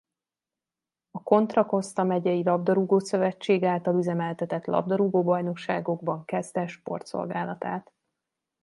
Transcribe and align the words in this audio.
A 1.11 1.23
Contra 1.23 1.65
Costa 1.65 2.03
megyei 2.03 2.43
labdarúgó-szövetség 2.43 3.63
által 3.63 3.95
üzemeltetett 3.97 4.65
labdarúgó 4.65 5.23
bajnokságokban 5.23 6.25
kezdte 6.25 6.67
sportszolgálatát. 6.67 7.91